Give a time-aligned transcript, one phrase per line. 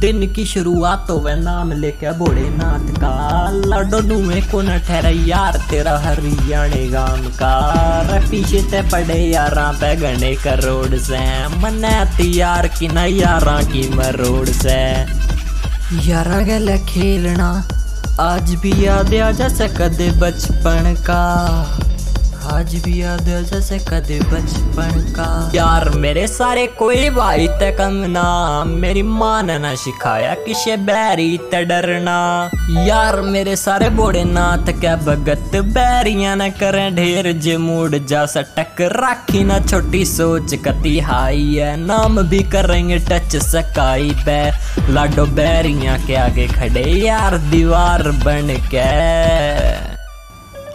[0.00, 3.14] दिन की शुरुआत तो वह नाम लेके भोलेनाथ का।
[3.50, 4.18] लडोनू
[4.50, 7.56] को न ठहरा यार तेरा हरियाणे गाँव का।
[8.30, 11.20] पीछे ते पड़े यारा पे गणे करोड़ से।
[11.56, 11.82] मन
[12.16, 14.80] तैयार की ना यार की मरोड़ से।
[16.08, 17.50] यार गल खेलना,
[18.20, 21.24] आज भी याद आ जा सकते बचपन का।
[22.42, 28.64] आज भी याद है जैसे कद बचपन का। यार, मेरे सारे कोई भाई तकम ना।
[28.66, 32.18] मेरी माँ ने ना सिखाया किसे बैरी तडरना
[32.86, 38.80] यार, मेरे सारे बोड़े ना क्या भगत बैरिया ना करें ढेर जे मूड जा सटक
[38.94, 44.40] राखी ना। छोटी सोच कती हाई है, नाम भी करेंगे टच सकाई पे
[44.92, 49.89] लाडो बैरिया के आगे खड़े, यार, दीवार बन के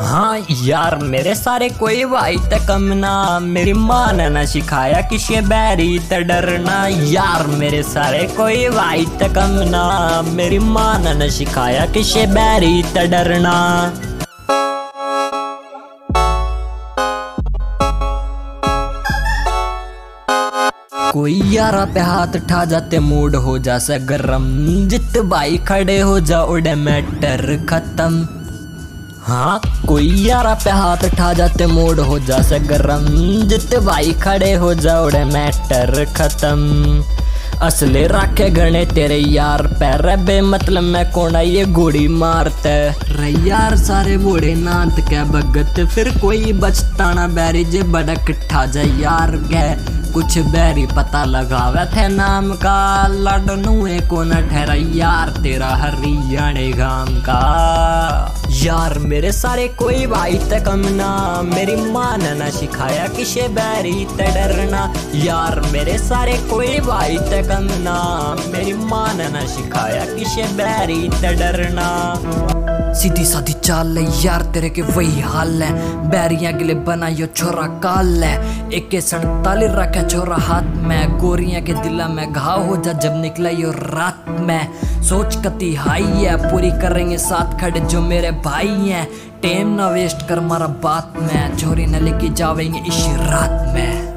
[0.00, 5.40] हाँ यार, मेरे सारे कोई भाई तो कम ना। मेरी माँ ने ना सिखाया किसी
[5.40, 11.28] बैरी तो डरना। यार, मेरे सारे कोई भाई तो कम ना। मेरी माँ ने ना
[11.28, 13.92] सिखाया किसी बैरी तो डरना।
[21.12, 24.44] कोई यारा पे हाथ उठा जाते मूड हो जा सा गरम।
[24.88, 28.39] जित भाई खड़े हो जा, उड़े मैटर खत्म।
[29.20, 29.60] हाँ?
[29.88, 33.06] कोई यारा पे हाथ उठा जाते मोड हो जा से गरम।
[33.48, 37.04] जित भाई खड़े हो जाओड़े मैटर खत्म।
[37.62, 43.76] असले राखे गणे तेरे यार पैर। बे मतलब मैं कौन ये गोड़ी मारते रे यार,
[43.76, 49.36] सारे बूढ़े नात के भगत। फिर कोई बचता ना बैरी जे बड़ा किट्ठा जा यार
[49.52, 49.76] गए
[50.12, 57.20] कुछ बैरी पता लगावे थे नाम का। लड़नुए को न ठहरा यार, तेरा हरियाणे गाँव
[57.20, 61.10] का। यार, मेरे सारे कोई भाई तक कमना
[61.42, 64.82] मेरी माँ ने ना सिखाया किसे बैरी ते डरना।
[65.14, 67.98] यार, मेरे सारे कोई भाई तक कमना
[68.52, 72.59] मेरी माँ ने ना सिखाया किसे बैरी ते डरना।
[72.94, 75.72] सीधी साधी चाल ले यार, तेरे के वही हाल है।
[76.10, 81.60] बैरिया के लिए बना यो छोरा काल है। एक सड़ताली रखे छोरा हाथ में। गोरिया
[81.60, 84.68] के दिला में घाव हो जा, जब निकला यो रात में।
[85.02, 89.08] सोच कति हाई है, पूरी करेंगे साथ खड़े जो मेरे भाई हैं।
[89.42, 94.09] टेम ना वेस्ट कर मारा बात में। छोरी न लेके जावेंगे इस रात में।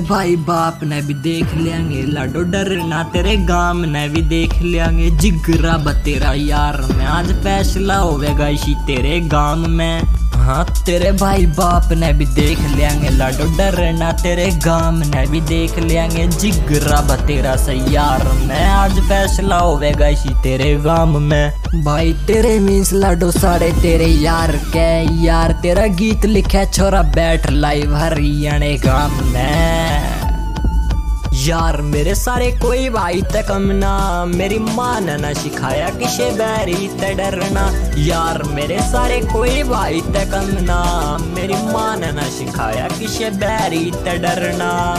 [0.00, 5.10] भाई बाप ने भी देख लेंगे लाडो डर ना तेरे गाम ने भी देख लेंगे
[5.18, 10.02] जिगरा बतेरा यार में, आज फैसला होवेगा इसी तेरे गाम में।
[10.38, 15.40] हाँ तेरे भाई बाप ने भी देख लेंगे लाडो डर ना तेरे गाम ने भी
[15.40, 22.58] देख लेंगे जिगरा बतेरा सयार में, आज फैसला होवेगा इसी तेरे गाम में। भाई तेरे
[22.60, 24.88] मीन्स लाडो सारे तेरे यार के,
[25.24, 29.87] यार तेरा गीत लिखे छोरा बैठ लाइव हरियाणे गाम में।
[31.48, 37.14] यार, मेरे सारे कोई भाई तक ना। मेरी माँ ने ना सिखाया किसे बैरी ते
[37.14, 43.90] डरना। यार, मेरे सारे कोई भाई तक ना। मेरी माँ ने ना सिखाया किसे बैरी
[43.90, 44.98] ते डरना।